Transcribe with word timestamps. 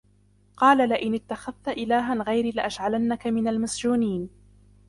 قال 0.57 0.89
لئن 0.89 1.13
اتخذت 1.15 1.67
إلها 1.67 2.15
غيري 2.23 2.51
لأجعلنك 2.51 3.27
من 3.27 3.47
المسجونين 3.47 4.29